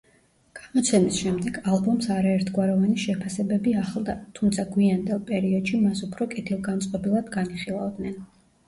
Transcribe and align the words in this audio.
გამოცემის 0.59 1.19
შემდეგ 1.25 1.59
ალბომს 1.73 2.07
არაერთგვაროვანი 2.15 2.97
შეფასებები 3.03 3.77
ახლდა, 3.83 4.17
თუმცა 4.41 4.67
გვიანდელ 4.73 5.23
პერიოდში 5.31 5.85
მას 5.87 6.03
უფრო 6.11 6.33
კეთილგანწყობილად 6.37 7.33
განიხილავდნენ. 7.41 8.23